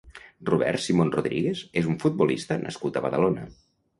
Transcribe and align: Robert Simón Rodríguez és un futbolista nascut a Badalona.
Robert 0.49 0.81
Simón 0.85 1.11
Rodríguez 1.15 1.61
és 1.83 1.91
un 1.93 2.01
futbolista 2.05 2.59
nascut 2.65 2.97
a 3.01 3.07
Badalona. 3.07 3.47